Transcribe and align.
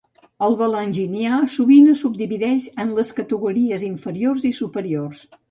El 0.45 0.55
Valanginià 0.61 1.37
sovint 1.55 1.91
es 1.91 2.01
subdivideix 2.05 2.67
en 2.85 2.95
les 3.01 3.13
categories 3.21 3.87
inferiors 3.91 4.49
i 4.53 4.53
superiors 4.63 5.25